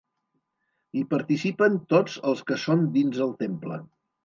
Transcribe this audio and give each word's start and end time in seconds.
Hi 0.97 1.03
participen 1.11 1.77
tots 1.95 2.17
els 2.33 2.43
que 2.51 2.59
són 2.65 2.83
dins 2.99 3.23
el 3.29 3.37
temple. 3.47 3.81